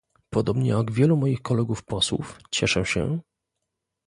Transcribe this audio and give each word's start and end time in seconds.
Podobnie 0.29 0.69
jak 0.69 0.91
wielu 0.91 1.17
moich 1.17 1.41
kolegów 1.41 1.83
posłów, 1.83 2.39
cieszę 2.51 2.85
się 2.85 3.19